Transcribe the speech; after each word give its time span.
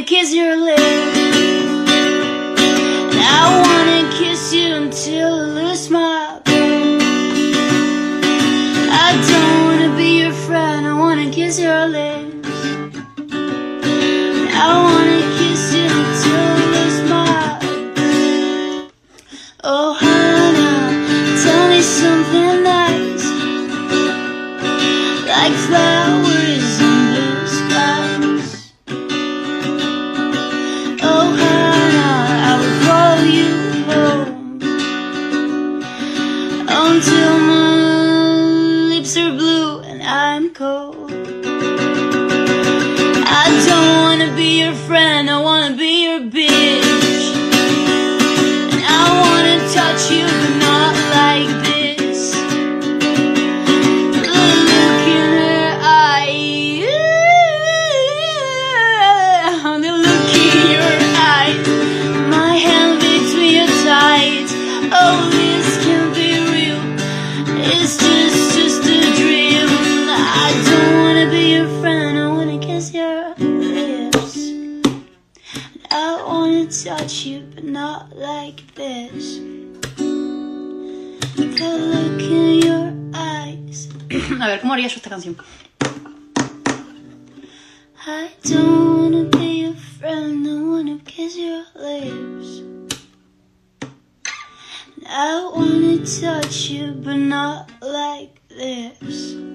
wanna 0.00 0.08
kiss 0.08 0.32
your 0.32 0.56
lips. 0.56 1.18
And 3.12 3.20
I 3.20 3.62
wanna 3.66 4.10
kiss 4.16 4.52
you 4.54 4.74
until 4.76 5.34
I 5.34 5.44
lose 5.58 5.90
my. 5.90 6.40
I 8.92 9.10
don't 9.28 9.64
wanna 9.66 9.96
be 9.96 10.20
your 10.20 10.32
friend, 10.32 10.86
I 10.86 10.94
wanna 10.94 11.30
kiss 11.30 11.58
your 11.60 11.86
lips. 11.86 12.48
I 14.64 14.70
wanna 14.86 15.20
kiss 15.38 15.74
you 15.74 15.88
until 16.02 16.46
I 16.56 16.64
lose 16.74 17.00
my. 17.10 17.36
Oh, 19.64 19.92
Hannah, 20.00 20.88
tell 21.42 21.68
me 21.68 21.82
something 21.82 22.62
nice, 22.62 23.26
like 25.28 25.56
flowers 25.66 26.49
until 36.92 37.38
my 37.38 38.88
lips 38.88 39.16
are 39.16 39.30
blue 39.30 39.78
and 39.82 40.02
I'm 40.02 40.52
cold. 40.52 41.09
I 75.92 76.22
wanna 76.24 76.66
touch 76.70 77.24
you, 77.26 77.40
but 77.54 77.64
not 77.64 78.16
like 78.16 78.74
this. 78.74 79.38
The 81.36 81.68
look 81.92 82.22
in 82.22 82.62
your 82.62 82.94
eyes. 83.12 83.88
A 84.40 84.46
ver, 84.46 84.60
¿cómo 84.60 84.72
haría 84.72 84.86
yo 84.86 84.96
esta 84.96 85.10
canción? 85.10 85.36
I 88.06 88.30
don't 88.44 89.12
wanna 89.12 89.24
be 89.24 89.62
your 89.62 89.74
friend. 89.74 90.46
I 90.46 90.62
wanna 90.62 90.98
kiss 91.04 91.36
your 91.36 91.64
lips. 91.74 92.62
I 95.08 95.50
wanna 95.54 96.06
touch 96.06 96.70
you, 96.70 96.92
but 96.92 97.16
not 97.16 97.68
like 97.82 98.40
this. 98.48 99.49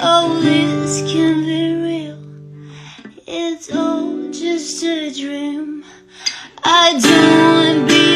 Oh, 0.00 0.40
this 0.40 1.02
can 1.10 1.44
be 1.44 1.74
real. 1.74 2.18
It's 3.26 3.74
all 3.74 4.30
just 4.30 4.84
a 4.84 5.12
dream. 5.12 5.84
I 6.62 6.92
don't 7.00 7.82
want 7.82 7.90
to 7.90 7.94
be. 7.96 8.07